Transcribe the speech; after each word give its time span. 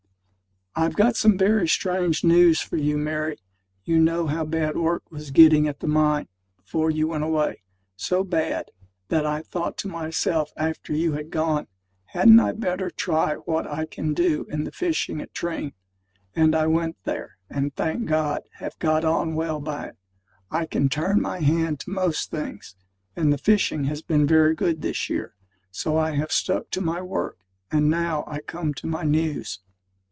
I've 0.73 0.95
got 0.95 1.17
some 1.17 1.37
very 1.37 1.67
strange 1.67 2.23
news 2.23 2.61
for 2.61 2.77
you, 2.77 2.97
Mary. 2.97 3.37
You 3.83 3.99
know 3.99 4.27
how 4.27 4.45
bad 4.45 4.77
work 4.77 5.03
was 5.11 5.29
getting 5.31 5.67
at 5.67 5.81
the 5.81 5.87
mine, 5.87 6.29
before 6.55 6.89
you 6.89 7.09
went 7.09 7.25
away 7.25 7.63
so 7.97 8.23
bad, 8.23 8.71
that 9.09 9.25
I 9.25 9.41
thought 9.41 9.75
to 9.79 9.89
myself 9.89 10.53
after 10.55 10.93
you 10.95 11.11
had 11.11 11.29
gone, 11.29 11.67
"Hadn't 12.05 12.39
I 12.39 12.53
better 12.53 12.89
try 12.89 13.35
what 13.35 13.67
I 13.67 13.85
can 13.85 14.13
do 14.13 14.45
in 14.49 14.63
the 14.63 14.71
fishing 14.71 15.19
at 15.19 15.33
Treen?" 15.33 15.73
And 16.33 16.55
I 16.55 16.67
went 16.67 16.95
there; 17.03 17.37
and, 17.49 17.75
thank 17.75 18.05
God, 18.05 18.43
have 18.59 18.79
got 18.79 19.03
on 19.03 19.35
well 19.35 19.59
by 19.59 19.87
it. 19.87 19.97
I 20.49 20.65
can 20.65 20.87
turn 20.87 21.21
my 21.21 21.41
hand 21.41 21.81
to 21.81 21.89
most 21.89 22.31
things; 22.31 22.77
and 23.13 23.33
the 23.33 23.37
fishing 23.37 23.83
has 23.83 24.01
been 24.01 24.25
very 24.25 24.55
good 24.55 24.81
this 24.81 25.09
year. 25.09 25.35
So 25.69 25.97
I 25.97 26.11
have 26.11 26.31
stuck 26.31 26.69
to 26.69 26.79
my 26.81 27.01
work. 27.01 27.39
And 27.71 27.89
now 27.89 28.23
I 28.25 28.39
come 28.39 28.73
to 28.75 28.87
my 28.87 29.03
news. 29.03 29.59